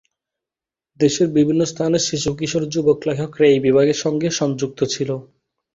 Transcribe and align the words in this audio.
দেশের 0.99 1.27
বিভিন্ন 1.35 1.61
স্থানের 1.65 2.05
শিশু-কিশোর-যুবক 2.07 2.97
লেখকরা 3.07 3.45
এই 3.47 3.59
বিভাগের 3.65 3.97
সঙ্গে 4.03 4.27
সংযুক্ত 4.39 4.79
ছিল। 4.93 5.09